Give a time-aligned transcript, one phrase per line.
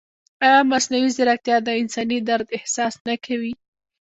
[0.45, 3.53] ایا مصنوعي ځیرکتیا د انساني درد احساس نه کوي؟